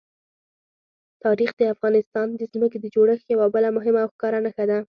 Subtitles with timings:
[1.23, 4.77] تاریخ د افغانستان د ځمکې د جوړښت یوه بله مهمه او ښکاره نښه ده.